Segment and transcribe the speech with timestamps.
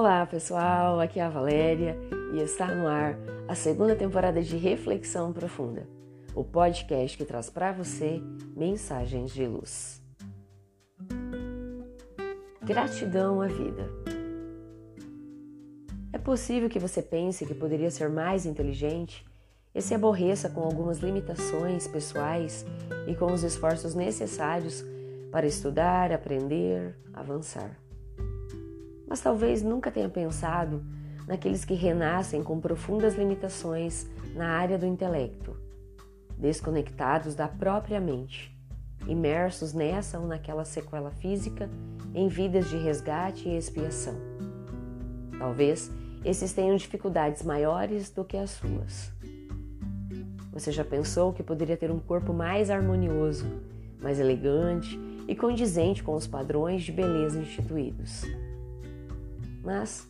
[0.00, 1.94] Olá pessoal, aqui é a Valéria
[2.32, 5.86] e está no ar a segunda temporada de Reflexão Profunda,
[6.34, 8.18] o podcast que traz para você
[8.56, 10.02] mensagens de luz.
[12.62, 13.90] Gratidão à vida.
[16.14, 19.22] É possível que você pense que poderia ser mais inteligente
[19.74, 22.64] e se aborreça com algumas limitações pessoais
[23.06, 24.82] e com os esforços necessários
[25.30, 27.76] para estudar, aprender, avançar
[29.10, 30.84] mas talvez nunca tenha pensado
[31.26, 35.56] naqueles que renascem com profundas limitações na área do intelecto,
[36.38, 38.56] desconectados da própria mente,
[39.08, 41.68] imersos nessa ou naquela sequela física
[42.14, 44.14] em vidas de resgate e expiação.
[45.36, 45.90] Talvez
[46.24, 49.12] esses tenham dificuldades maiores do que as suas.
[50.52, 53.46] Você já pensou que poderia ter um corpo mais harmonioso,
[54.00, 58.24] mais elegante e condizente com os padrões de beleza instituídos?
[59.62, 60.08] Mas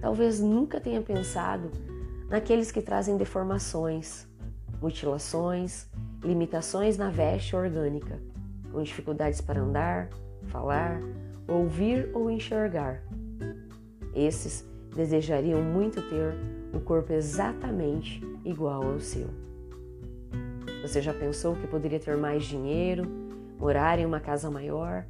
[0.00, 1.70] talvez nunca tenha pensado
[2.28, 4.26] naqueles que trazem deformações,
[4.80, 5.86] mutilações,
[6.22, 8.18] limitações na veste orgânica,
[8.70, 10.08] com dificuldades para andar,
[10.48, 11.00] falar,
[11.46, 13.02] ouvir ou enxergar.
[14.14, 16.34] Esses desejariam muito ter
[16.74, 19.28] o corpo exatamente igual ao seu.
[20.82, 23.06] Você já pensou que poderia ter mais dinheiro,
[23.58, 25.04] morar em uma casa maior,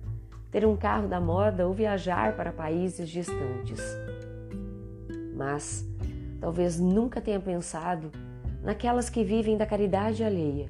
[0.53, 3.81] ter um carro da moda ou viajar para países distantes.
[5.35, 5.83] Mas
[6.39, 8.11] talvez nunca tenha pensado
[8.63, 10.69] naquelas que vivem da caridade alheia,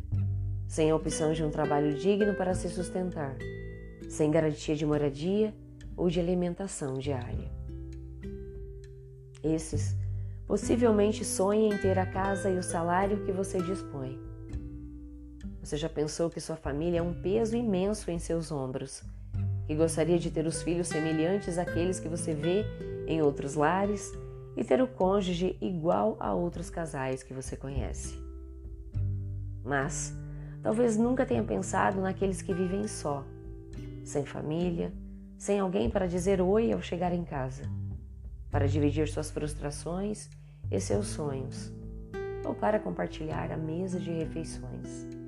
[0.68, 3.36] sem a opção de um trabalho digno para se sustentar,
[4.08, 5.52] sem garantia de moradia
[5.96, 7.50] ou de alimentação diária.
[9.42, 9.96] Esses
[10.46, 14.16] possivelmente sonham em ter a casa e o salário que você dispõe.
[15.60, 19.02] Você já pensou que sua família é um peso imenso em seus ombros
[19.72, 22.62] que gostaria de ter os filhos semelhantes àqueles que você vê
[23.06, 24.12] em outros lares
[24.54, 28.14] e ter o cônjuge igual a outros casais que você conhece.
[29.64, 30.12] Mas
[30.62, 33.24] talvez nunca tenha pensado naqueles que vivem só,
[34.04, 34.92] sem família,
[35.38, 37.62] sem alguém para dizer oi ao chegar em casa,
[38.50, 40.28] para dividir suas frustrações
[40.70, 41.72] e seus sonhos,
[42.44, 45.21] ou para compartilhar a mesa de refeições.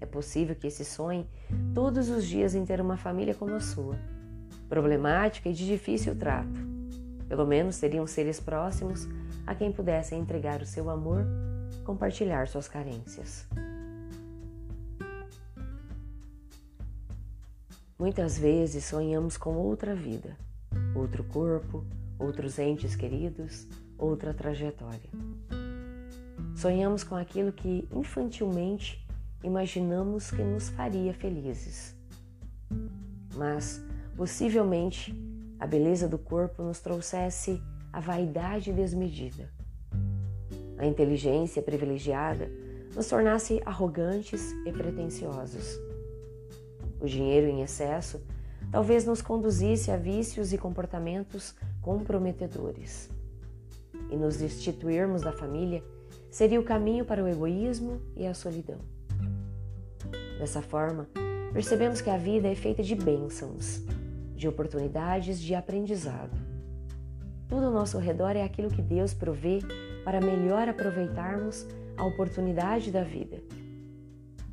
[0.00, 1.26] É possível que esse sonhe
[1.74, 3.96] todos os dias em ter uma família como a sua,
[4.68, 6.60] problemática e de difícil trato.
[7.28, 9.06] Pelo menos seriam seres próximos
[9.46, 11.24] a quem pudessem entregar o seu amor,
[11.84, 13.46] compartilhar suas carências.
[17.98, 20.34] Muitas vezes sonhamos com outra vida,
[20.94, 21.84] outro corpo,
[22.18, 23.68] outros entes queridos,
[23.98, 25.10] outra trajetória.
[26.56, 29.06] Sonhamos com aquilo que infantilmente
[29.42, 31.96] imaginamos que nos faria felizes.
[33.34, 33.82] Mas,
[34.16, 35.14] possivelmente,
[35.58, 37.62] a beleza do corpo nos trouxesse
[37.92, 39.50] a vaidade desmedida.
[40.78, 42.50] A inteligência privilegiada
[42.94, 45.78] nos tornasse arrogantes e pretensiosos.
[47.00, 48.20] O dinheiro em excesso
[48.70, 53.10] talvez nos conduzisse a vícios e comportamentos comprometedores.
[54.10, 55.82] E nos destituirmos da família
[56.30, 58.78] seria o caminho para o egoísmo e a solidão.
[60.40, 61.06] Dessa forma,
[61.52, 63.82] percebemos que a vida é feita de bênçãos,
[64.34, 66.34] de oportunidades de aprendizado.
[67.46, 69.58] Tudo ao nosso redor é aquilo que Deus provê
[70.02, 73.42] para melhor aproveitarmos a oportunidade da vida.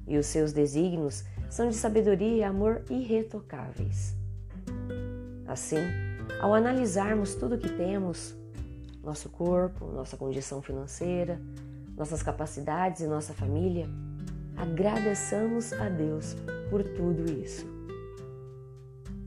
[0.06, 4.14] E os seus desígnios são de sabedoria e amor irretocáveis.
[5.48, 5.78] Assim,
[6.42, 8.36] ao analisarmos tudo o que temos,
[9.02, 11.40] nosso corpo, nossa condição financeira,
[11.96, 13.88] nossas capacidades e nossa família,
[14.58, 16.36] agradeçamos a Deus
[16.70, 17.66] por tudo isso.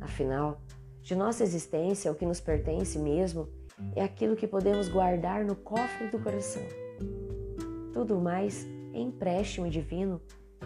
[0.00, 0.60] Afinal,
[1.00, 3.48] de nossa existência, o que nos pertence mesmo
[3.94, 6.62] é aquilo que podemos guardar no cofre do coração.
[7.92, 10.20] Tudo mais é empréstimo divino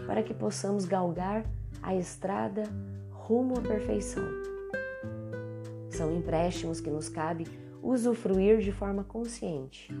[0.05, 1.45] para que possamos galgar
[1.81, 2.63] a estrada
[3.11, 4.23] rumo à perfeição.
[5.89, 7.45] São empréstimos que nos cabe
[7.81, 9.93] usufruir de forma consciente,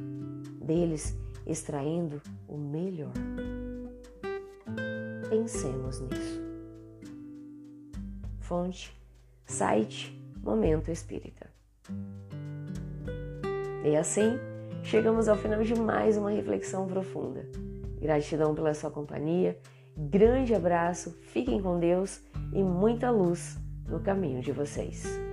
[0.61, 3.13] deles extraindo o melhor.
[5.29, 6.41] Pensemos nisso.
[8.39, 8.95] Fonte,
[9.45, 11.49] site Momento Espírita.
[13.83, 14.37] E assim,
[14.83, 17.47] chegamos ao final de mais uma reflexão profunda.
[17.99, 19.57] Gratidão pela sua companhia,
[19.97, 22.21] grande abraço, fiquem com Deus
[22.53, 23.57] e muita luz
[23.87, 25.24] no caminho de vocês.